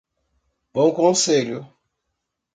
Bom 0.73 0.91
Conselho 0.95 1.71